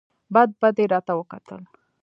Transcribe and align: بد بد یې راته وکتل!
بد 0.33 0.49
بد 0.61 0.75
یې 0.81 0.85
راته 0.93 1.13
وکتل! 1.15 1.61